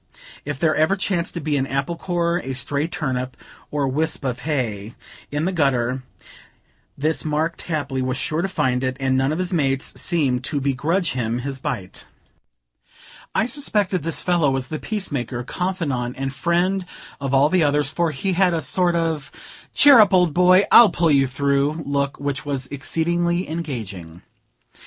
[0.45, 3.37] If there ever chanced to be an apple core, a stray turnip,
[3.69, 4.95] or wisp of hay,
[5.29, 6.01] in the gutter,
[6.97, 10.59] this Mark Tapley was sure to find it, and none of his mates seemed to
[10.59, 12.07] begrudge him his bite.
[13.35, 16.83] I suspected this fellow was the peacemaker, confidant and friend
[17.19, 19.31] of all the others, for he had a sort of
[19.75, 24.23] "Cheer up, old boy, I'll pull you through" look, which was exceedingly engaging.